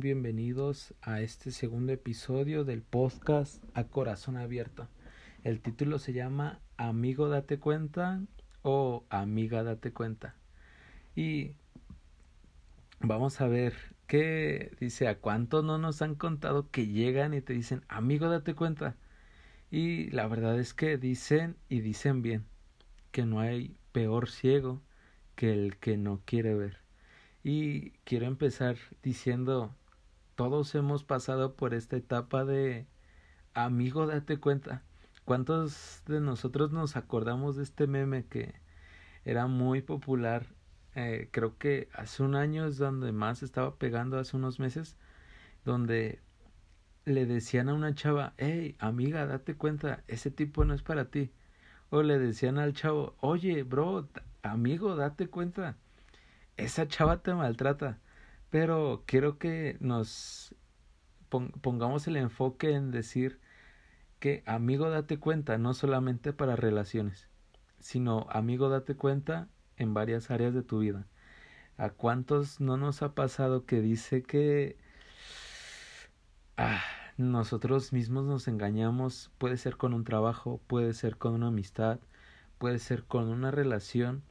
[0.00, 4.88] bienvenidos a este segundo episodio del podcast A Corazón Abierto.
[5.42, 8.20] El título se llama Amigo date cuenta
[8.62, 10.36] o Amiga date cuenta.
[11.16, 11.52] Y
[13.00, 13.74] vamos a ver
[14.06, 18.54] qué dice, a cuánto no nos han contado que llegan y te dicen, amigo date
[18.54, 18.96] cuenta.
[19.70, 22.44] Y la verdad es que dicen y dicen bien
[23.10, 24.80] que no hay peor ciego
[25.34, 26.78] que el que no quiere ver.
[27.42, 29.74] Y quiero empezar diciendo,
[30.38, 32.86] todos hemos pasado por esta etapa de
[33.54, 34.84] amigo, date cuenta.
[35.24, 38.54] ¿Cuántos de nosotros nos acordamos de este meme que
[39.24, 40.46] era muy popular?
[40.94, 44.96] Eh, creo que hace un año es donde más estaba pegando, hace unos meses,
[45.64, 46.20] donde
[47.04, 51.32] le decían a una chava, hey, amiga, date cuenta, ese tipo no es para ti.
[51.90, 54.08] O le decían al chavo, oye, bro,
[54.42, 55.76] amigo, date cuenta,
[56.56, 57.98] esa chava te maltrata.
[58.50, 60.54] Pero quiero que nos
[61.28, 63.40] pongamos el enfoque en decir
[64.18, 67.28] que amigo date cuenta, no solamente para relaciones,
[67.78, 71.06] sino amigo date cuenta en varias áreas de tu vida.
[71.76, 74.76] ¿A cuántos no nos ha pasado que dice que
[76.56, 76.82] ah,
[77.16, 79.30] nosotros mismos nos engañamos?
[79.38, 82.00] Puede ser con un trabajo, puede ser con una amistad,
[82.58, 84.22] puede ser con una relación,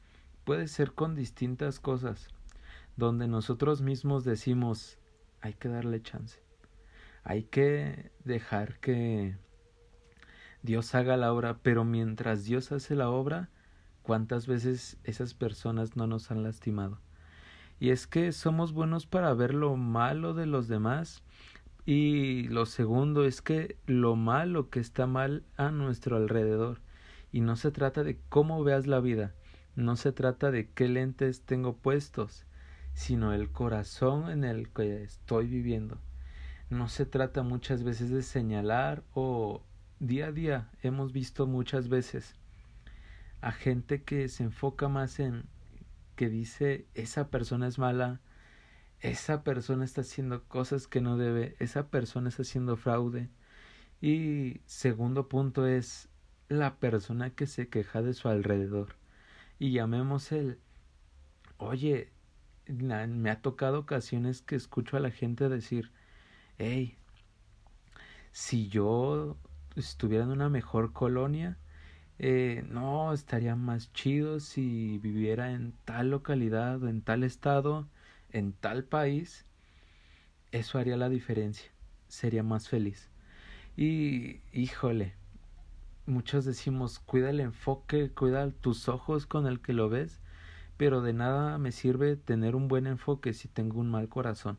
[0.44, 2.28] puede ser con distintas cosas,
[2.98, 4.98] donde nosotros mismos decimos,
[5.40, 6.42] hay que darle chance,
[7.22, 9.36] hay que dejar que
[10.64, 13.50] Dios haga la obra, pero mientras Dios hace la obra,
[14.02, 16.98] ¿cuántas veces esas personas no nos han lastimado?
[17.78, 21.22] Y es que somos buenos para ver lo malo de los demás,
[21.86, 26.80] y lo segundo es que lo malo que está mal a nuestro alrededor.
[27.30, 29.34] Y no se trata de cómo veas la vida,
[29.76, 32.44] no se trata de qué lentes tengo puestos,
[32.98, 35.98] sino el corazón en el que estoy viviendo.
[36.68, 39.62] No se trata muchas veces de señalar o
[40.00, 42.34] día a día hemos visto muchas veces
[43.40, 45.44] a gente que se enfoca más en
[46.16, 48.20] que dice esa persona es mala,
[48.98, 53.30] esa persona está haciendo cosas que no debe, esa persona está haciendo fraude.
[54.00, 56.08] Y segundo punto es
[56.48, 58.96] la persona que se queja de su alrededor
[59.60, 60.58] y llamemos el,
[61.58, 62.10] oye,
[62.68, 65.90] me ha tocado ocasiones que escucho a la gente decir,
[66.58, 66.96] hey,
[68.32, 69.36] si yo
[69.76, 71.58] estuviera en una mejor colonia,
[72.18, 77.88] eh, no, estaría más chido si viviera en tal localidad en tal estado,
[78.32, 79.46] en tal país,
[80.52, 81.70] eso haría la diferencia,
[82.08, 83.08] sería más feliz.
[83.76, 85.14] Y, híjole,
[86.06, 90.20] muchos decimos, cuida el enfoque, cuida tus ojos con el que lo ves,
[90.78, 94.58] pero de nada me sirve tener un buen enfoque si tengo un mal corazón.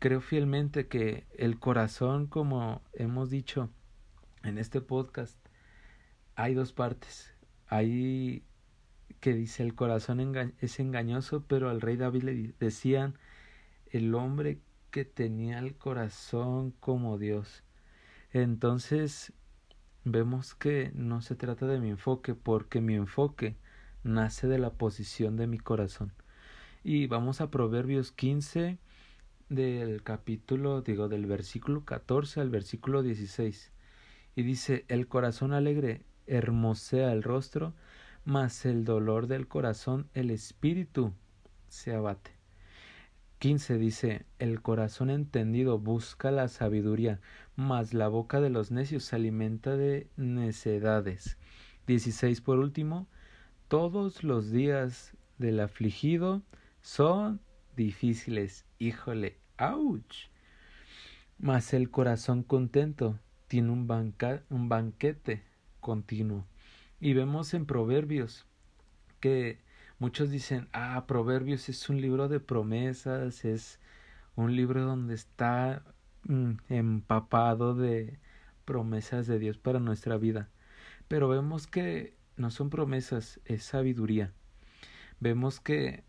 [0.00, 3.70] Creo fielmente que el corazón, como hemos dicho
[4.42, 5.38] en este podcast,
[6.36, 7.34] hay dos partes.
[7.68, 8.42] Hay
[9.20, 10.20] que dice el corazón
[10.58, 13.18] es engañoso, pero al rey David le decían
[13.90, 14.58] el hombre
[14.90, 17.62] que tenía el corazón como Dios.
[18.32, 19.34] Entonces
[20.04, 23.56] vemos que no se trata de mi enfoque, porque mi enfoque
[24.02, 26.12] nace de la posición de mi corazón.
[26.82, 28.78] Y vamos a Proverbios 15
[29.48, 33.72] del capítulo, digo, del versículo 14 al versículo 16.
[34.36, 37.74] Y dice, el corazón alegre hermosea el rostro,
[38.24, 41.12] mas el dolor del corazón, el espíritu,
[41.68, 42.32] se abate.
[43.40, 47.20] 15 dice, el corazón entendido busca la sabiduría,
[47.56, 51.38] mas la boca de los necios se alimenta de necedades.
[51.86, 53.08] 16 por último,
[53.70, 56.42] todos los días del afligido
[56.82, 57.40] son
[57.76, 58.66] difíciles.
[58.80, 60.28] Híjole, ouch.
[61.38, 63.88] Mas el corazón contento tiene un,
[64.50, 65.44] un banquete
[65.78, 66.44] continuo.
[67.00, 68.44] Y vemos en Proverbios
[69.20, 69.60] que
[70.00, 73.78] Muchos dicen, ah, Proverbios es un libro de promesas, es
[74.34, 75.84] un libro donde está
[76.24, 78.18] mm, empapado de
[78.64, 80.48] promesas de Dios para nuestra vida.
[81.06, 84.32] Pero vemos que no son promesas, es sabiduría.
[85.20, 86.02] Vemos que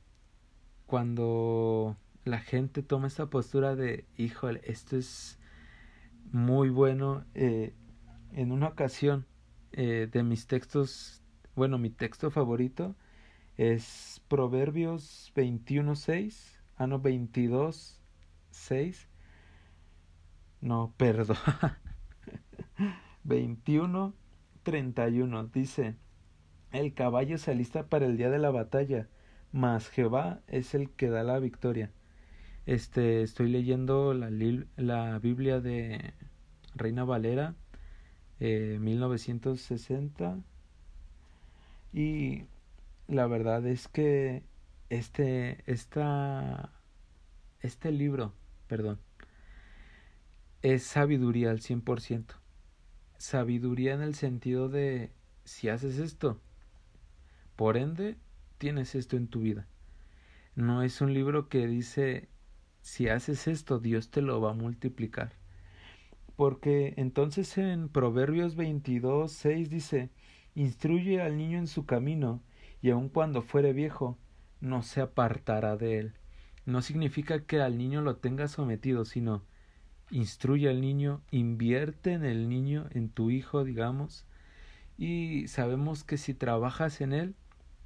[0.85, 5.37] cuando la gente toma esta postura de, híjole, esto es
[6.31, 7.73] muy bueno, eh,
[8.31, 9.25] en una ocasión
[9.73, 11.21] eh, de mis textos,
[11.55, 12.95] bueno, mi texto favorito
[13.57, 19.07] es Proverbios 21.6, ah no, 22.6,
[20.61, 21.35] no, perdón,
[23.25, 25.97] 21.31 dice,
[26.71, 29.07] el caballo se alista para el día de la batalla,
[29.51, 31.91] mas Jehová es el que da la victoria.
[32.65, 34.29] Este, estoy leyendo la,
[34.77, 36.13] la Biblia de
[36.75, 37.55] Reina Valera,
[38.39, 40.39] eh, 1960.
[41.93, 42.45] Y
[43.07, 44.43] la verdad es que
[44.89, 46.71] este, esta,
[47.59, 48.33] este libro,
[48.67, 48.99] perdón,
[50.61, 52.35] es sabiduría al 100%.
[53.17, 55.11] Sabiduría en el sentido de
[55.43, 56.39] si haces esto,
[57.61, 58.17] por ende,
[58.57, 59.67] tienes esto en tu vida.
[60.55, 62.27] No es un libro que dice
[62.81, 65.33] si haces esto, Dios te lo va a multiplicar.
[66.35, 70.09] Porque entonces en Proverbios 22, 6 dice,
[70.55, 72.41] instruye al niño en su camino,
[72.81, 74.17] y aun cuando fuere viejo,
[74.59, 76.13] no se apartará de él.
[76.65, 79.43] No significa que al niño lo tengas sometido, sino
[80.09, 84.25] instruye al niño, invierte en el niño, en tu hijo, digamos,
[84.97, 87.35] y sabemos que si trabajas en él,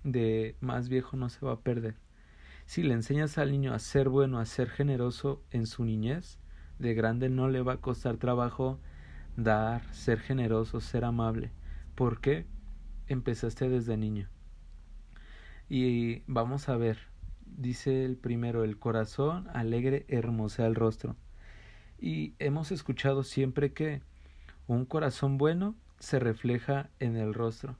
[0.05, 1.95] de más viejo no se va a perder.
[2.65, 6.39] Si le enseñas al niño a ser bueno, a ser generoso en su niñez,
[6.79, 8.79] de grande no le va a costar trabajo
[9.35, 11.51] dar, ser generoso, ser amable.
[11.95, 12.45] ¿Por qué?
[13.07, 14.29] Empezaste desde niño.
[15.67, 16.99] Y vamos a ver,
[17.45, 21.15] dice el primero, el corazón alegre hermosea el rostro.
[21.99, 24.01] Y hemos escuchado siempre que
[24.67, 27.77] un corazón bueno se refleja en el rostro.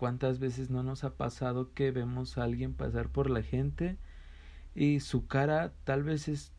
[0.00, 3.98] ¿Cuántas veces no nos ha pasado que vemos a alguien pasar por la gente
[4.74, 6.54] y su cara tal vez es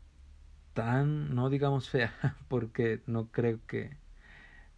[0.75, 2.13] tan, no digamos fea,
[2.47, 3.97] porque no creo que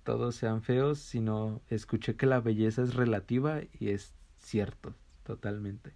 [0.05, 4.95] todos sean feos, sino escuché que la belleza es relativa y es cierto,
[5.25, 5.91] totalmente.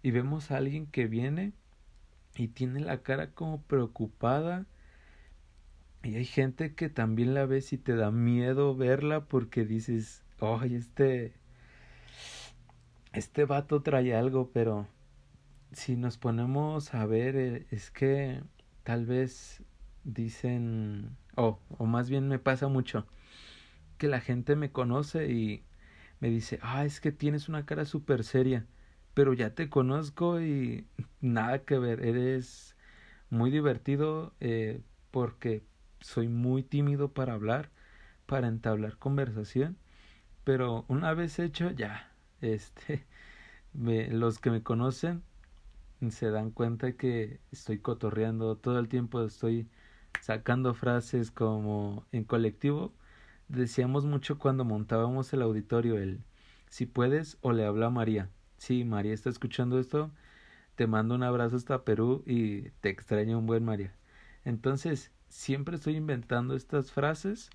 [0.00, 1.52] Y vemos a alguien que viene
[2.36, 4.66] y tiene la cara como preocupada
[6.04, 10.76] y hay gente que también la ves y te da miedo verla porque dices, oye,
[10.76, 11.34] este,
[13.12, 14.86] este vato trae algo, pero
[15.72, 18.42] si nos ponemos a ver, eh, es que
[18.84, 19.62] tal vez
[20.04, 23.06] dicen, oh, o más bien me pasa mucho,
[23.98, 25.64] que la gente me conoce y
[26.20, 28.66] me dice, ah, es que tienes una cara súper seria,
[29.14, 30.86] pero ya te conozco y
[31.20, 32.76] nada que ver, eres
[33.30, 35.62] muy divertido eh, porque
[36.00, 37.70] soy muy tímido para hablar,
[38.26, 39.76] para entablar conversación,
[40.44, 42.07] pero una vez hecho ya,
[42.40, 43.06] este,
[43.74, 45.22] los que me conocen
[46.10, 49.68] se dan cuenta que estoy cotorreando todo el tiempo, estoy
[50.20, 52.92] sacando frases como en colectivo.
[53.48, 56.20] Decíamos mucho cuando montábamos el auditorio el
[56.68, 58.30] si puedes o le habla a María.
[58.58, 60.10] Si María está escuchando esto,
[60.76, 63.94] te mando un abrazo hasta Perú y te extraño un buen María.
[64.44, 67.50] Entonces, siempre estoy inventando estas frases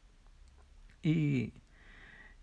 [1.01, 1.53] y,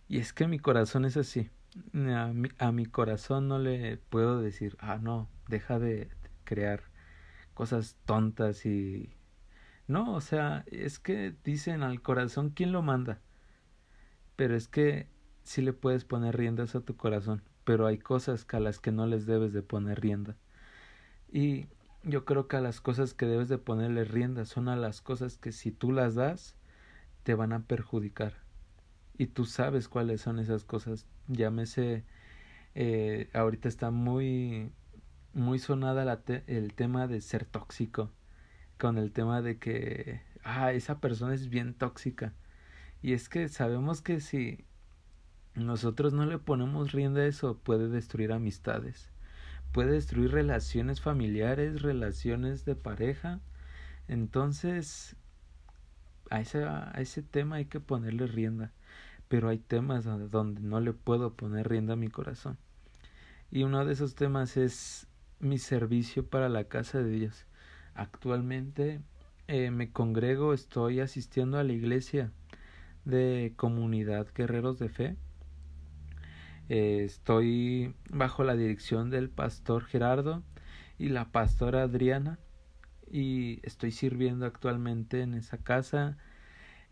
[0.09, 1.51] y es que mi corazón es así.
[1.95, 6.11] A mi, a mi corazón no le puedo decir, ah, no, deja de
[6.45, 6.83] crear
[7.55, 9.15] cosas tontas y...
[9.87, 13.21] No, o sea, es que dicen al corazón quién lo manda.
[14.37, 15.09] Pero es que
[15.43, 19.07] sí le puedes poner riendas a tu corazón, pero hay cosas a las que no
[19.07, 20.37] les debes de poner rienda.
[21.33, 21.67] Y
[22.03, 25.39] yo creo que a las cosas que debes de ponerle rienda son a las cosas
[25.39, 26.57] que si tú las das
[27.23, 28.50] te van a perjudicar
[29.21, 32.05] y tú sabes cuáles son esas cosas llámese
[32.75, 34.73] eh, ahorita está muy
[35.35, 38.11] muy sonada la el tema de ser tóxico
[38.79, 42.33] con el tema de que ah esa persona es bien tóxica
[43.03, 44.65] y es que sabemos que si
[45.55, 49.11] nosotros no le ponemos rienda a eso puede destruir amistades
[49.71, 53.41] puede destruir relaciones familiares, relaciones de pareja.
[54.09, 55.15] Entonces,
[56.31, 58.73] a ese, a ese tema hay que ponerle rienda.
[59.31, 62.59] Pero hay temas donde no le puedo poner rienda a mi corazón.
[63.51, 65.07] Y uno de esos temas es
[65.39, 67.47] mi servicio para la casa de Dios.
[67.95, 69.01] Actualmente
[69.49, 72.31] eh, me congrego, estoy asistiendo a la iglesia
[73.07, 75.17] de comunidad Guerreros de Fe
[76.71, 80.45] eh, estoy bajo la dirección del pastor Gerardo
[80.99, 82.39] y la pastora Adriana
[83.11, 86.17] y estoy sirviendo actualmente en esa casa.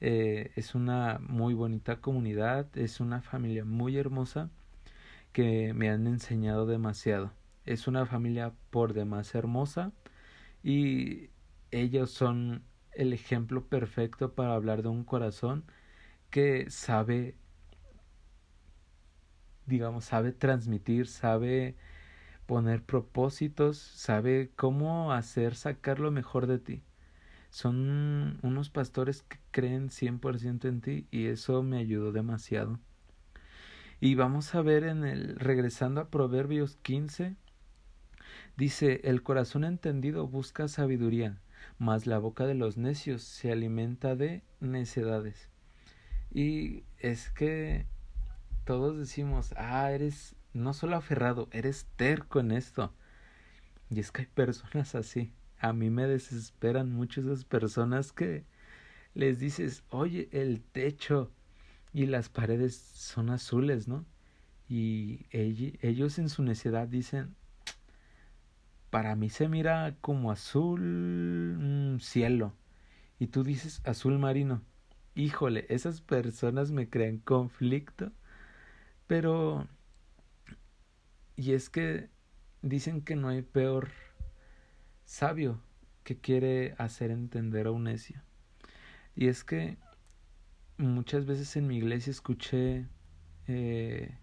[0.01, 4.51] Eh, es una muy bonita comunidad, es una familia muy hermosa
[5.33, 7.33] que me han enseñado demasiado.
[7.67, 9.93] Es una familia por demás hermosa
[10.63, 11.31] y
[11.73, 15.65] ellos son el ejemplo perfecto para hablar de un corazón
[16.31, 17.37] que sabe
[19.67, 21.77] digamos, sabe transmitir, sabe
[22.47, 26.83] poner propósitos, sabe cómo hacer sacar lo mejor de ti.
[27.51, 32.79] Son unos pastores que creen 100% en ti y eso me ayudó demasiado.
[34.01, 37.37] Y vamos a ver en el regresando a Proverbios 15
[38.59, 41.39] Dice, el corazón entendido busca sabiduría,
[41.79, 45.49] mas la boca de los necios se alimenta de necedades.
[46.35, 47.87] Y es que
[48.65, 52.93] todos decimos, ah, eres no solo aferrado, eres terco en esto.
[53.91, 55.33] Y es que hay personas así.
[55.59, 58.45] A mí me desesperan mucho esas personas que
[59.15, 61.33] les dices, oye, el techo
[61.93, 64.05] y las paredes son azules, ¿no?
[64.69, 67.35] Y ellos en su necedad dicen,
[68.91, 72.55] para mí se mira como azul cielo.
[73.19, 74.63] Y tú dices azul marino.
[75.15, 78.13] Híjole, esas personas me crean conflicto.
[79.07, 79.67] Pero...
[81.35, 82.09] Y es que
[82.63, 83.89] dicen que no hay peor
[85.09, 85.59] sabio
[86.05, 88.21] que quiere hacer entender a un necio.
[89.17, 89.79] Y es que
[90.77, 92.87] muchas veces en mi iglesia escuché,
[93.47, 94.15] eh,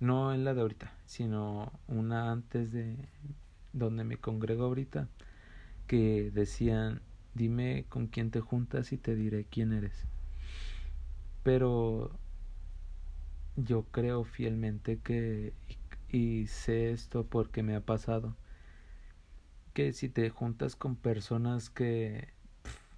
[0.00, 2.96] no en la de ahorita, sino una antes de
[3.74, 5.06] donde me congrego ahorita,
[5.86, 7.02] que decían,
[7.34, 10.06] dime con quién te juntas y te diré quién eres.
[11.42, 12.18] Pero
[13.54, 15.52] yo creo fielmente que,
[16.08, 18.34] y sé esto porque me ha pasado,
[19.72, 22.28] que si te juntas con personas que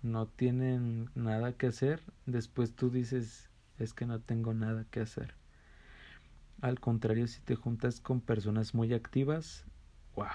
[0.02, 5.34] no tienen nada que hacer, después tú dices, es que no tengo nada que hacer.
[6.60, 9.64] Al contrario, si te juntas con personas muy activas,
[10.14, 10.28] wow,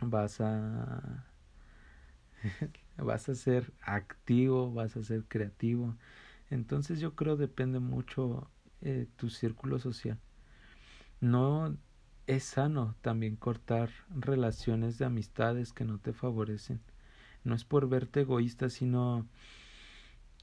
[0.00, 1.26] vas a
[2.96, 5.96] vas a ser activo, vas a ser creativo.
[6.50, 10.18] Entonces yo creo depende mucho eh, tu círculo social.
[11.20, 11.76] No
[12.28, 16.78] es sano también cortar relaciones de amistades que no te favorecen.
[17.42, 19.26] No es por verte egoísta, sino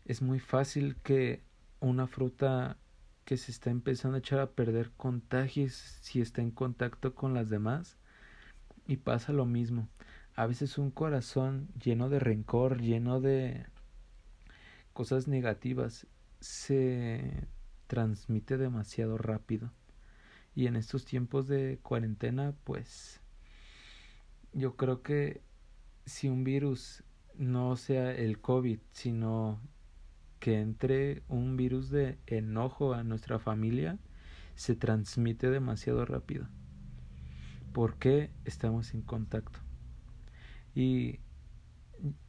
[0.04, 1.44] es muy fácil que
[1.80, 2.78] una fruta
[3.24, 7.52] que se está empezando a echar a perder contagies si está en contacto con las
[7.52, 7.98] demás
[8.88, 9.88] y pasa lo mismo.
[10.36, 13.68] A veces un corazón lleno de rencor, lleno de
[14.94, 16.08] cosas negativas,
[16.40, 17.48] se
[17.86, 19.72] transmite demasiado rápido.
[20.56, 23.22] Y en estos tiempos de cuarentena, pues
[24.54, 25.42] yo creo que
[26.06, 27.04] si un virus
[27.36, 29.60] no sea el COVID, sino
[30.40, 34.00] que entre un virus de enojo a nuestra familia,
[34.56, 36.48] se transmite demasiado rápido
[37.76, 39.60] porque estamos en contacto.
[40.74, 41.20] Y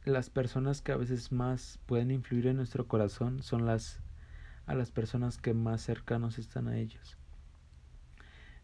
[0.03, 4.01] las personas que a veces más pueden influir en nuestro corazón son las
[4.65, 7.16] a las personas que más cercanos están a ellos.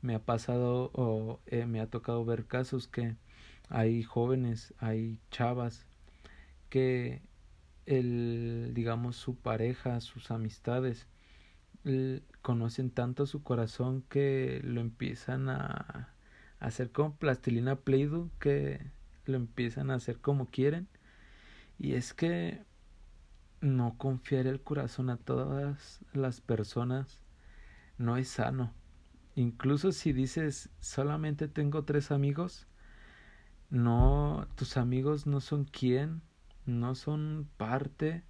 [0.03, 3.15] Me ha pasado o eh, me ha tocado ver casos que
[3.69, 5.87] hay jóvenes, hay chavas
[6.69, 7.23] que
[7.87, 11.07] el digamos su pareja, sus amistades
[12.41, 16.13] conocen tanto su corazón que lo empiezan a
[16.59, 18.91] hacer como plastilina play que
[19.25, 20.87] lo empiezan a hacer como quieren.
[21.79, 22.63] Y es que
[23.61, 27.19] no confiar el corazón a todas las personas
[27.97, 28.73] no es sano.
[29.35, 32.67] Incluso si dices solamente tengo tres amigos,
[33.69, 36.21] no, tus amigos no son quien,
[36.65, 38.23] no son parte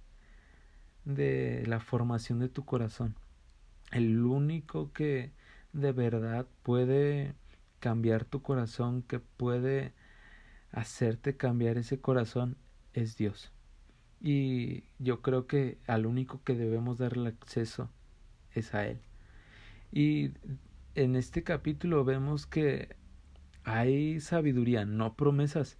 [1.04, 3.14] de la formación de tu corazón.
[3.92, 5.32] El único que
[5.74, 7.34] de verdad puede
[7.80, 9.92] cambiar tu corazón, que puede
[10.72, 12.56] hacerte cambiar ese corazón,
[12.94, 13.52] es Dios.
[14.20, 17.90] Y yo creo que al único que debemos darle acceso
[18.54, 19.00] es a Él.
[19.92, 20.32] Y
[20.94, 22.96] en este capítulo vemos que
[23.64, 25.78] hay sabiduría, no promesas.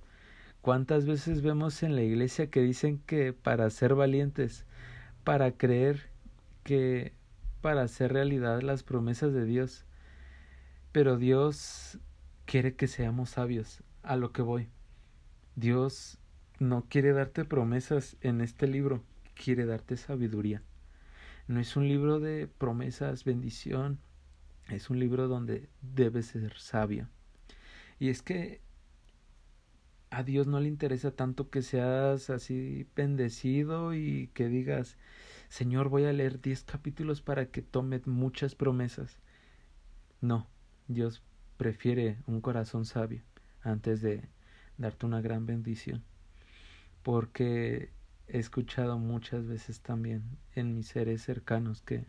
[0.61, 4.65] ¿Cuántas veces vemos en la iglesia que dicen que para ser valientes,
[5.23, 6.11] para creer
[6.65, 7.13] que
[7.61, 9.85] para hacer realidad las promesas de Dios,
[10.93, 11.99] pero Dios
[12.45, 14.69] quiere que seamos sabios, a lo que voy.
[15.57, 16.19] Dios
[16.59, 19.03] no quiere darte promesas en este libro,
[19.35, 20.63] quiere darte sabiduría.
[21.47, 23.99] No es un libro de promesas, bendición,
[24.69, 27.09] es un libro donde debes ser sabio.
[27.99, 28.61] Y es que
[30.11, 34.97] a Dios no le interesa tanto que seas así bendecido y que digas,
[35.49, 39.19] Señor, voy a leer diez capítulos para que tome muchas promesas.
[40.21, 40.47] No,
[40.89, 41.23] Dios
[41.57, 43.23] prefiere un corazón sabio
[43.63, 44.29] antes de
[44.79, 46.05] darte una gran bendición.
[47.03, 47.91] Porque
[48.29, 52.07] he escuchado muchas veces también en mis seres cercanos que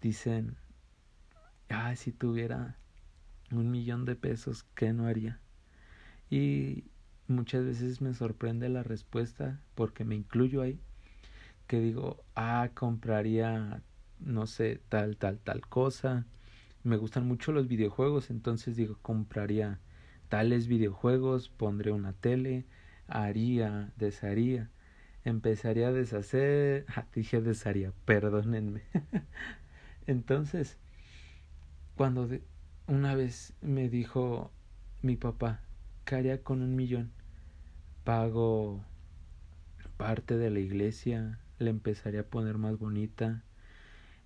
[0.00, 0.56] dicen,
[1.96, 2.76] si tuviera
[3.50, 5.40] un millón de pesos, ¿qué no haría?
[6.30, 6.84] Y
[7.28, 10.78] muchas veces me sorprende la respuesta porque me incluyo ahí,
[11.66, 13.82] que digo, ah, compraría,
[14.20, 16.26] no sé, tal, tal, tal cosa,
[16.84, 19.80] me gustan mucho los videojuegos, entonces digo, compraría
[20.28, 22.66] tales videojuegos, pondré una tele,
[23.06, 24.70] haría, desharía,
[25.24, 28.82] empezaría a deshacer, dije desharía, perdónenme.
[30.06, 30.78] Entonces,
[32.02, 32.28] cuando
[32.88, 34.50] una vez me dijo
[35.02, 35.60] mi papá,
[36.04, 37.12] ¿qué haría con un millón?
[38.02, 38.84] Pago
[39.98, 43.44] parte de la iglesia, le empezaría a poner más bonita,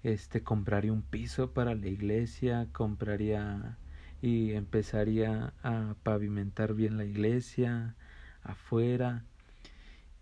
[0.02, 3.76] este compraría un piso para la iglesia, compraría
[4.22, 7.94] y empezaría a pavimentar bien la iglesia
[8.42, 9.26] afuera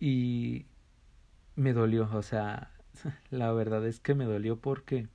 [0.00, 0.66] y
[1.54, 2.72] me dolió, o sea,
[3.30, 5.06] la verdad es que me dolió porque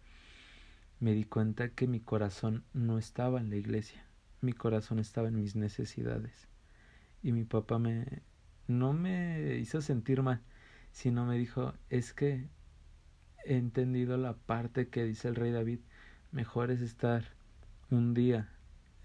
[0.99, 4.05] me di cuenta que mi corazón no estaba en la iglesia,
[4.41, 6.47] mi corazón estaba en mis necesidades.
[7.21, 8.23] Y mi papá me
[8.69, 10.41] no me hizo sentir mal,
[10.91, 12.47] sino me dijo, es que
[13.43, 15.79] he entendido la parte que dice el rey David,
[16.31, 17.23] mejor es estar
[17.89, 18.49] un día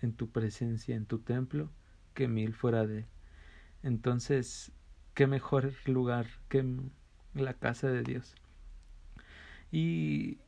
[0.03, 1.71] en tu presencia, en tu templo,
[2.13, 3.07] que mil fuera de
[3.83, 4.71] Entonces,
[5.15, 6.65] qué mejor lugar que
[7.33, 8.35] la casa de Dios.
[9.73, 10.39] Y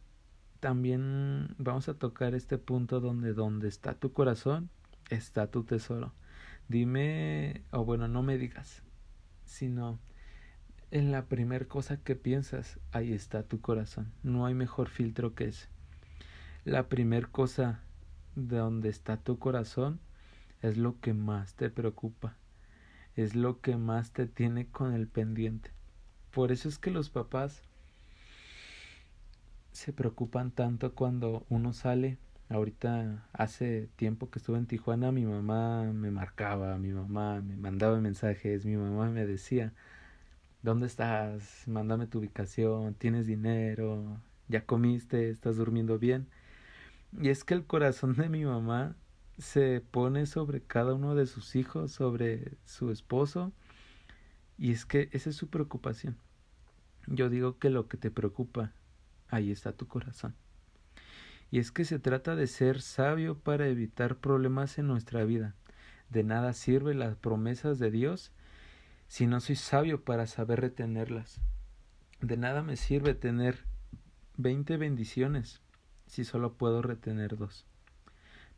[0.60, 4.70] también vamos a tocar este punto donde donde está tu corazón
[5.10, 6.12] está tu tesoro.
[6.68, 8.82] Dime, o bueno, no me digas,
[9.44, 9.98] sino
[10.90, 14.12] en la primer cosa que piensas, ahí está tu corazón.
[14.22, 15.68] No hay mejor filtro que ese.
[16.64, 17.80] La primer cosa
[18.34, 20.00] de donde está tu corazón
[20.62, 22.36] es lo que más te preocupa,
[23.14, 25.70] es lo que más te tiene con el pendiente.
[26.32, 27.62] Por eso es que los papás
[29.76, 32.18] se preocupan tanto cuando uno sale.
[32.48, 38.00] Ahorita hace tiempo que estuve en Tijuana, mi mamá me marcaba, mi mamá me mandaba
[38.00, 39.74] mensajes, mi mamá me decía,
[40.62, 41.64] ¿dónde estás?
[41.66, 44.18] Mándame tu ubicación, tienes dinero,
[44.48, 46.28] ya comiste, estás durmiendo bien.
[47.20, 48.96] Y es que el corazón de mi mamá
[49.38, 53.52] se pone sobre cada uno de sus hijos, sobre su esposo,
[54.56, 56.16] y es que esa es su preocupación.
[57.08, 58.72] Yo digo que lo que te preocupa
[59.28, 60.34] ahí está tu corazón.
[61.50, 65.54] Y es que se trata de ser sabio para evitar problemas en nuestra vida.
[66.10, 68.32] De nada sirve las promesas de Dios
[69.08, 71.40] si no soy sabio para saber retenerlas.
[72.20, 73.64] De nada me sirve tener
[74.36, 75.62] veinte bendiciones
[76.06, 77.66] si solo puedo retener dos.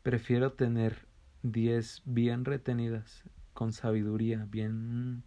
[0.01, 1.07] Prefiero tener
[1.43, 5.23] diez bien retenidas, con sabiduría, bien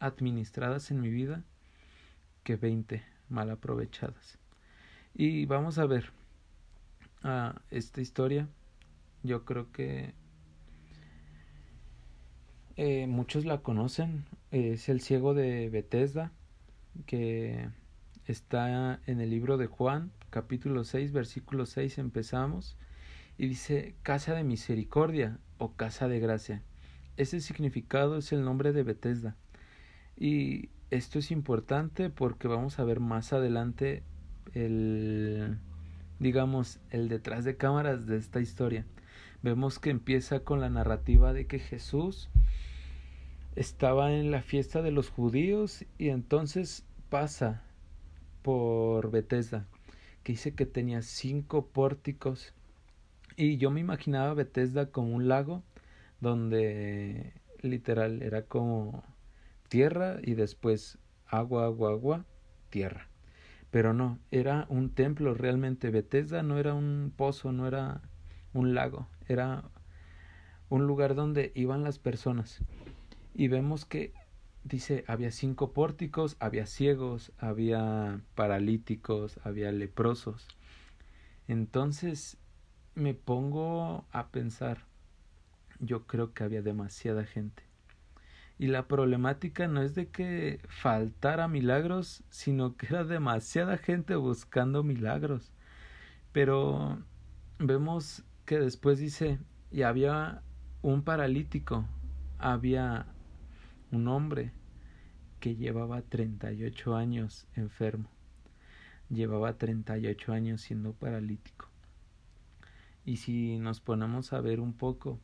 [0.00, 1.44] administradas en mi vida,
[2.42, 4.38] que veinte mal aprovechadas.
[5.20, 6.12] Y vamos a ver
[7.24, 8.46] a esta historia.
[9.24, 10.14] Yo creo que
[12.76, 14.26] eh, muchos la conocen.
[14.52, 16.30] Es el ciego de Bethesda,
[17.04, 17.68] que
[18.26, 22.76] está en el libro de Juan, capítulo 6, versículo 6 empezamos.
[23.36, 26.62] Y dice casa de misericordia o casa de gracia.
[27.16, 29.34] Ese significado es el nombre de Bethesda.
[30.16, 34.04] Y esto es importante porque vamos a ver más adelante
[34.54, 35.58] el,
[36.18, 38.84] digamos, el detrás de cámaras de esta historia.
[39.42, 42.28] Vemos que empieza con la narrativa de que Jesús
[43.56, 47.62] estaba en la fiesta de los judíos y entonces pasa
[48.42, 49.66] por Bethesda,
[50.22, 52.54] que dice que tenía cinco pórticos.
[53.36, 55.62] Y yo me imaginaba Bethesda como un lago
[56.20, 59.04] donde literal era como
[59.68, 62.24] tierra y después agua, agua, agua,
[62.70, 63.07] tierra.
[63.70, 65.90] Pero no, era un templo realmente.
[65.90, 68.00] Bethesda no era un pozo, no era
[68.54, 69.64] un lago, era
[70.70, 72.60] un lugar donde iban las personas.
[73.34, 74.12] Y vemos que
[74.64, 80.48] dice, había cinco pórticos, había ciegos, había paralíticos, había leprosos.
[81.46, 82.36] Entonces
[82.94, 84.84] me pongo a pensar,
[85.78, 87.67] yo creo que había demasiada gente.
[88.58, 94.82] Y la problemática no es de que faltara milagros, sino que era demasiada gente buscando
[94.82, 95.52] milagros.
[96.32, 96.98] Pero
[97.58, 99.38] vemos que después dice,
[99.70, 100.42] y había
[100.82, 101.86] un paralítico,
[102.38, 103.06] había
[103.92, 104.52] un hombre
[105.38, 108.10] que llevaba 38 años enfermo,
[109.08, 111.68] llevaba 38 años siendo paralítico.
[113.04, 115.20] Y si nos ponemos a ver un poco,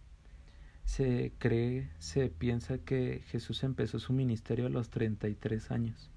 [0.85, 6.11] se cree, se piensa que Jesús empezó su ministerio a los 33 años.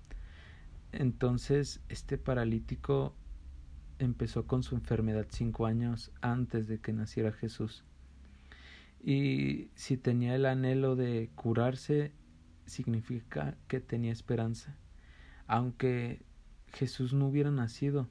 [0.91, 3.13] Entonces, este paralítico
[3.99, 7.83] empezó con su enfermedad cinco años antes de que naciera Jesús.
[9.03, 12.11] Y si tenía el anhelo de curarse,
[12.65, 14.75] significa que tenía esperanza.
[15.47, 16.21] Aunque
[16.73, 18.07] Jesús no hubiera nacido,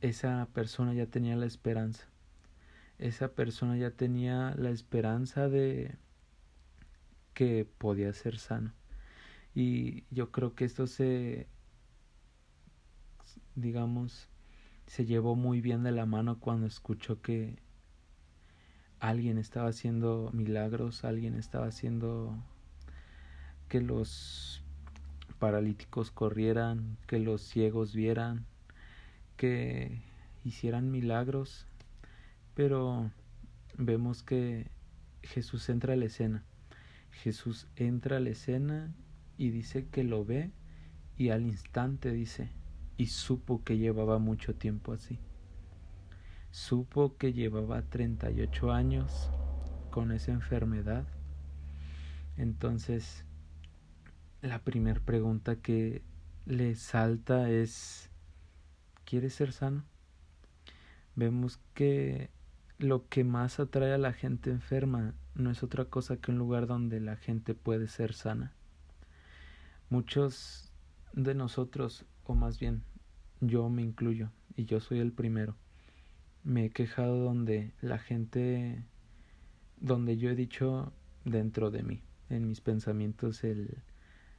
[0.00, 2.06] esa persona ya tenía la esperanza.
[2.98, 5.96] Esa persona ya tenía la esperanza de
[7.34, 8.72] que podía ser sano.
[9.54, 11.48] Y yo creo que esto se,
[13.54, 14.28] digamos,
[14.86, 17.58] se llevó muy bien de la mano cuando escuchó que
[19.00, 22.36] alguien estaba haciendo milagros, alguien estaba haciendo
[23.68, 24.62] que los
[25.38, 28.46] paralíticos corrieran, que los ciegos vieran,
[29.36, 30.00] que
[30.44, 31.66] hicieran milagros,
[32.56, 33.10] pero
[33.76, 34.70] vemos que
[35.22, 36.42] Jesús entra a la escena.
[37.10, 38.94] Jesús entra a la escena
[39.36, 40.50] y dice que lo ve
[41.18, 42.50] y al instante dice,
[42.96, 45.18] y supo que llevaba mucho tiempo así.
[46.50, 49.30] Supo que llevaba 38 años
[49.90, 51.04] con esa enfermedad.
[52.38, 53.26] Entonces,
[54.40, 56.00] la primera pregunta que
[56.46, 58.08] le salta es,
[59.04, 59.84] ¿quieres ser sano?
[61.16, 62.30] Vemos que
[62.78, 66.66] lo que más atrae a la gente enferma no es otra cosa que un lugar
[66.66, 68.52] donde la gente puede ser sana.
[69.88, 70.72] Muchos
[71.12, 72.82] de nosotros, o más bien
[73.40, 75.56] yo me incluyo, y yo soy el primero,
[76.44, 78.84] me he quejado donde la gente,
[79.78, 80.92] donde yo he dicho
[81.24, 83.78] dentro de mí, en mis pensamientos, el,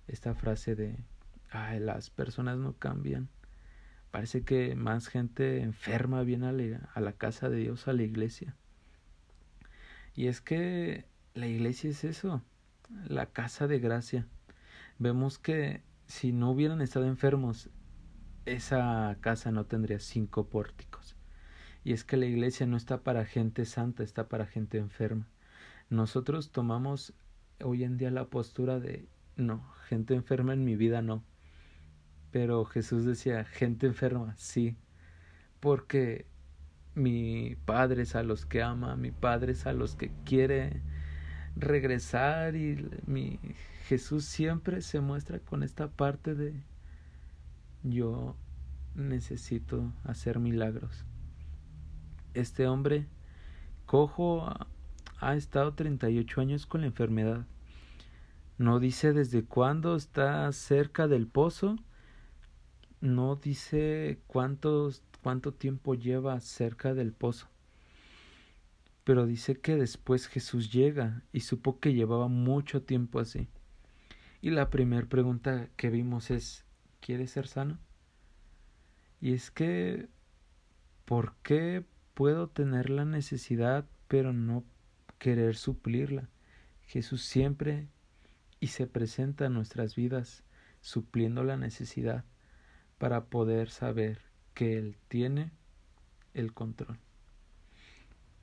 [0.08, 1.04] esta frase de,
[1.50, 3.30] ay, las personas no cambian.
[4.18, 6.48] Parece que más gente enferma viene
[6.96, 8.56] a la, casa de Dios, a la iglesia.
[10.16, 12.42] Y es que la iglesia es eso,
[13.08, 14.26] la casa de gracia.
[14.98, 17.70] Vemos que si no hubieran estado enfermos,
[18.48, 21.16] esa casa no tendría cinco pórticos.
[21.84, 25.28] Y es que la iglesia no está para gente santa, está para gente enferma.
[25.92, 27.14] Nosotros tomamos
[27.64, 31.24] hoy en día la postura de no, gente enferma en mi vida no.
[32.38, 34.78] Pero Jesús decía, gente enferma, sí.
[35.60, 36.28] Porque
[36.94, 40.84] mi Padre es a los que ama, mi Padre es a los que quiere
[41.56, 43.40] regresar y mi
[43.88, 46.54] Jesús siempre se muestra con esta parte de
[47.82, 48.36] yo
[48.94, 51.06] necesito hacer milagros.
[52.36, 53.08] Este hombre
[53.88, 54.48] cojo
[55.20, 57.48] ha estado 38 años con la enfermedad
[58.60, 61.78] no dice desde cuándo está cerca del pozo.
[63.00, 67.48] No dice cuántos, cuánto tiempo lleva cerca del pozo.
[69.04, 73.48] Pero dice que después Jesús llega y supo que llevaba mucho tiempo así.
[74.42, 76.66] Y la primera pregunta que vimos es,
[77.00, 77.80] ¿quieres ser sano?
[79.22, 80.10] Y es que,
[81.06, 84.64] ¿por qué puedo tener la necesidad pero no
[85.20, 86.30] querer suplirla?
[86.86, 87.88] Jesús siempre
[88.60, 90.44] y se presenta en nuestras vidas
[90.82, 92.26] supliendo la necesidad
[92.98, 94.20] para poder saber
[94.54, 95.52] que Él tiene
[96.34, 96.98] el control.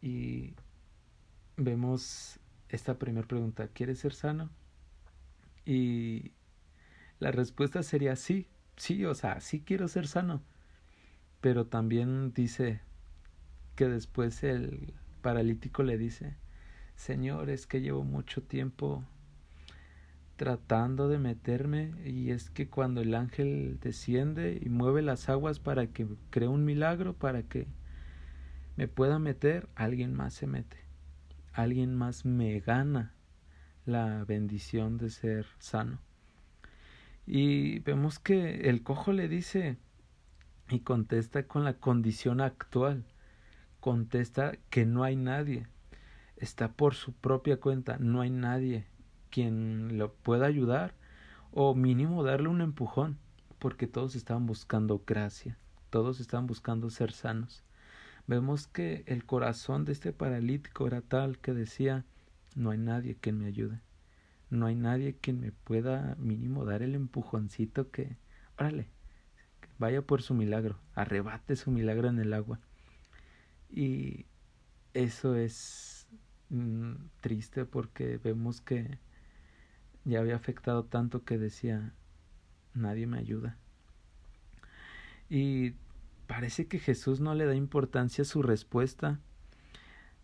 [0.01, 0.55] Y
[1.57, 2.39] vemos
[2.69, 4.51] esta primera pregunta, ¿quieres ser sano?
[5.65, 6.33] Y
[7.19, 10.43] la respuesta sería sí, sí, o sea, sí quiero ser sano.
[11.41, 12.81] Pero también dice
[13.77, 16.37] que después el paralítico le dice,
[16.97, 19.05] Señor, es que llevo mucho tiempo
[20.37, 25.87] tratando de meterme y es que cuando el ángel desciende y mueve las aguas para
[25.87, 27.69] que cree un milagro, para que
[28.77, 30.79] me pueda meter, alguien más se mete,
[31.53, 33.15] alguien más me gana
[33.87, 36.01] la bendición de ser sano.
[37.27, 39.79] Y vemos que el cojo le dice
[40.69, 43.05] y contesta con la condición actual,
[43.79, 45.69] contesta que no hay nadie,
[46.37, 48.87] está por su propia cuenta, no hay nadie
[49.35, 50.95] quien lo pueda ayudar
[51.51, 53.19] o mínimo darle un empujón,
[53.59, 55.59] porque todos estaban buscando gracia,
[55.91, 57.65] todos estaban buscando ser sanos.
[58.29, 62.05] Vemos que el corazón de este paralítico era tal que decía,
[62.55, 63.81] no hay nadie que me ayude,
[64.51, 68.17] no hay nadie que me pueda mínimo dar el empujoncito que,
[68.57, 68.87] órale,
[69.81, 72.61] vaya por su milagro, arrebate su milagro en el agua.
[73.69, 74.27] Y
[74.93, 76.07] eso es
[76.51, 79.01] mm, triste porque vemos que
[80.05, 81.93] ya había afectado tanto que decía,
[82.75, 83.57] nadie me ayuda.
[85.31, 85.75] Y
[86.27, 89.21] parece que Jesús no le da importancia a su respuesta,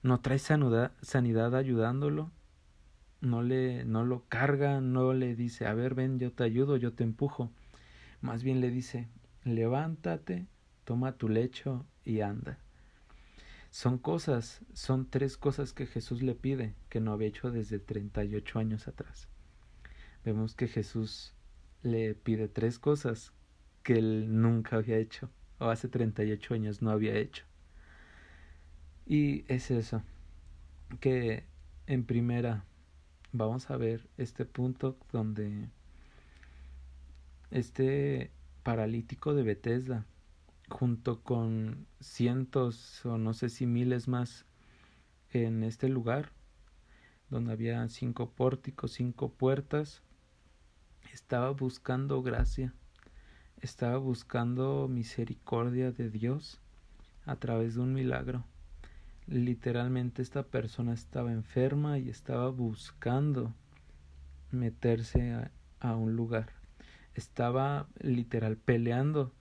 [0.03, 2.31] no trae sanidad, sanidad ayudándolo,
[3.21, 6.93] no le no lo carga, no le dice, a ver, ven, yo te ayudo, yo
[6.93, 7.51] te empujo.
[8.21, 9.09] Más bien le dice,
[9.45, 10.47] levántate,
[10.85, 12.59] toma tu lecho y anda.
[13.71, 18.59] Son cosas, son tres cosas que Jesús le pide que no había hecho desde 38
[18.59, 19.29] años atrás
[20.25, 21.35] vemos que Jesús
[21.83, 23.33] le pide tres cosas
[23.83, 27.45] que él nunca había hecho o hace 38 años no había hecho.
[29.07, 30.03] Y es eso,
[31.01, 31.45] que
[31.87, 32.65] en primera
[33.33, 35.69] vamos a ver este punto donde
[37.51, 38.31] este
[38.63, 40.07] paralítico de Bethesda,
[40.69, 44.47] junto con cientos o no sé si miles más
[45.33, 46.31] en este lugar,
[47.29, 50.03] donde había cinco pórticos, cinco puertas,
[51.12, 52.73] estaba buscando gracia,
[53.61, 56.61] estaba buscando misericordia de Dios
[57.27, 58.44] a través de un milagro.
[59.27, 63.55] Literalmente esta persona estaba enferma y estaba buscando
[64.51, 66.61] meterse a, un lugar
[67.14, 69.33] estaba literal peleando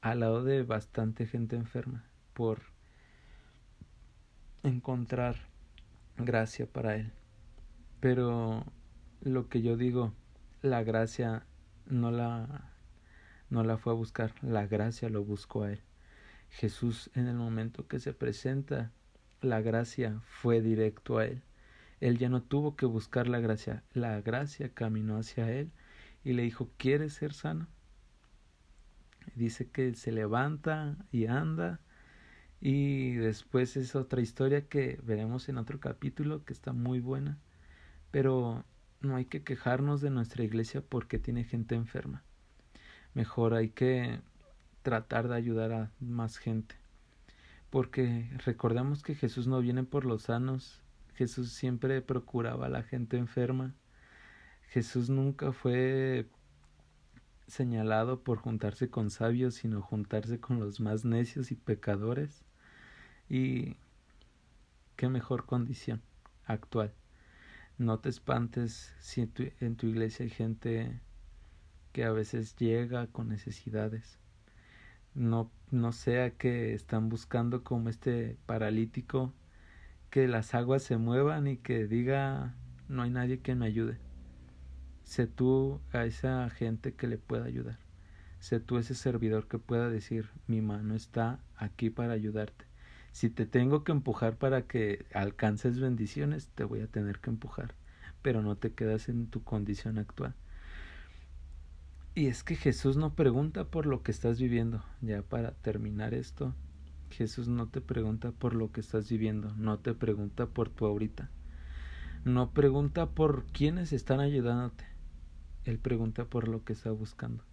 [0.00, 2.60] al lado de bastante gente enferma por
[4.62, 5.36] encontrar
[6.16, 7.12] gracia para él.
[8.00, 8.64] Pero
[9.20, 10.12] lo que yo digo,
[10.62, 11.46] la gracia
[11.86, 12.70] no la
[13.48, 15.80] no la fue a buscar, la gracia lo buscó a él.
[16.50, 18.92] Jesús en el momento que se presenta,
[19.40, 21.42] la gracia fue directo a él.
[22.00, 25.72] Él ya no tuvo que buscar la gracia, la gracia caminó hacia él
[26.24, 27.68] y le dijo, ¿quieres ser sano?
[29.34, 31.80] Dice que se levanta y anda
[32.60, 37.38] y después es otra historia que veremos en otro capítulo que está muy buena,
[38.10, 38.64] pero
[39.00, 42.22] no hay que quejarnos de nuestra iglesia porque tiene gente enferma.
[43.14, 44.20] Mejor hay que
[44.82, 46.76] tratar de ayudar a más gente.
[47.70, 50.82] Porque recordamos que Jesús no viene por los sanos,
[51.14, 53.74] Jesús siempre procuraba a la gente enferma
[54.70, 56.28] Jesús nunca fue
[57.48, 62.44] señalado por juntarse con sabios, sino juntarse con los más necios y pecadores.
[63.28, 63.76] Y
[64.94, 66.02] qué mejor condición
[66.44, 66.94] actual.
[67.80, 71.00] No te espantes si en tu, iglesia hay gente
[71.92, 74.18] que a veces llega con necesidades.
[75.14, 79.32] No, no sea que están buscando como este paralítico
[80.10, 82.54] que las aguas se muevan y que diga
[82.90, 83.96] no hay nadie que me ayude.
[85.02, 87.78] Sé tú a esa gente que le pueda ayudar.
[88.40, 92.69] Sé tú ese servidor que pueda decir, mi mano está aquí para ayudarte.
[93.12, 97.74] Si te tengo que empujar para que alcances bendiciones, te voy a tener que empujar,
[98.22, 100.34] pero no te quedas en tu condición actual.
[102.14, 104.84] Y es que Jesús no pregunta por lo que estás viviendo.
[105.00, 106.54] Ya para terminar esto,
[107.10, 111.30] Jesús no te pregunta por lo que estás viviendo, no te pregunta por tu ahorita.
[112.24, 114.84] No pregunta por quiénes están ayudándote.
[115.64, 117.44] Él pregunta por lo que está buscando.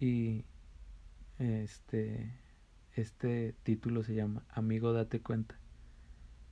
[0.00, 0.44] Y
[1.38, 2.32] este,
[2.94, 5.58] este título se llama Amigo, date cuenta.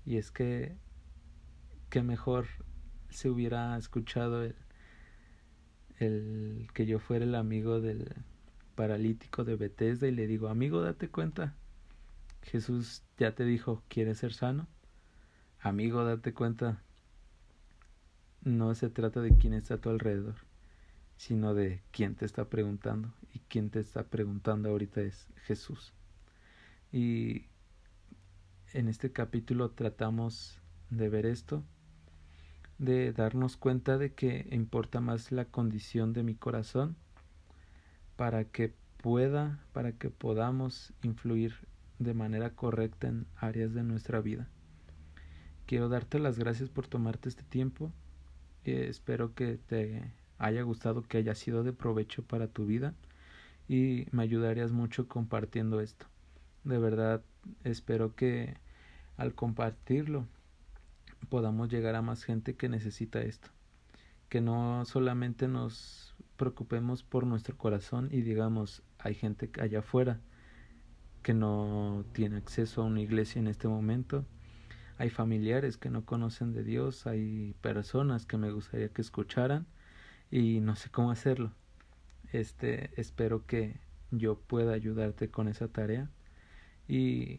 [0.05, 0.77] Y es que,
[1.91, 2.47] que mejor
[3.11, 4.55] se hubiera escuchado el,
[5.99, 8.15] el que yo fuera el amigo del
[8.75, 11.55] paralítico de Bethesda y le digo, amigo, date cuenta.
[12.43, 14.67] Jesús ya te dijo, ¿quieres ser sano?
[15.61, 16.83] Amigo, date cuenta,
[18.43, 20.37] no se trata de quién está a tu alrededor,
[21.19, 23.13] sino de quién te está preguntando.
[23.35, 25.93] Y quién te está preguntando ahorita es Jesús.
[26.93, 27.47] Y
[28.73, 31.63] en este capítulo tratamos de ver esto,
[32.79, 36.97] de darnos cuenta de que importa más la condición de mi corazón
[38.17, 41.55] para que pueda, para que podamos influir
[41.99, 44.49] de manera correcta en áreas de nuestra vida.
[45.67, 47.93] Quiero darte las gracias por tomarte este tiempo
[48.65, 52.95] espero que te haya gustado, que haya sido de provecho para tu vida
[53.69, 56.10] y me ayudarías mucho compartiendo esto.
[56.65, 57.23] De verdad,
[57.65, 58.57] espero que
[59.17, 60.27] al compartirlo
[61.29, 63.51] podamos llegar a más gente que necesita esto.
[64.29, 70.21] Que no solamente nos preocupemos por nuestro corazón y digamos, hay gente allá afuera
[71.23, 74.25] que no tiene acceso a una iglesia en este momento
[75.01, 79.67] hay familiares que no conocen de Dios, hay personas que me gustaría que escucharan
[80.31, 81.53] y no sé cómo hacerlo.
[82.33, 86.11] Este, espero que yo pueda ayudarte con esa tarea
[86.91, 87.39] y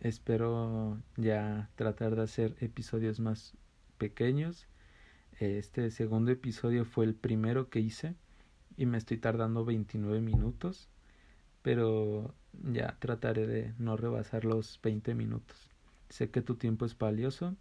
[0.00, 3.52] espero ya tratar de hacer episodios más
[3.98, 4.66] pequeños.
[5.40, 8.14] Este segundo episodio fue el primero que hice
[8.78, 10.88] y me estoy tardando 29 minutos,
[11.60, 15.68] pero ya trataré de no rebasar los 20 minutos.
[16.08, 17.54] Sé que tu tiempo es valioso,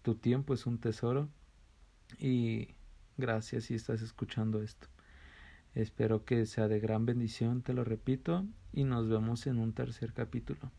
[0.00, 1.28] tu tiempo es un tesoro
[2.18, 2.68] y
[3.18, 4.88] gracias si estás escuchando esto.
[5.74, 8.46] Espero que sea de gran bendición, te lo repito,
[8.78, 10.70] y nos vemos en un tercer capítulo.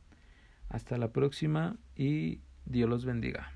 [0.69, 3.51] Hasta la próxima y Dios los bendiga.